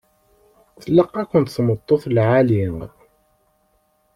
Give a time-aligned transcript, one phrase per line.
[0.83, 2.63] Tlaq-akent tameṭṭut lɛali.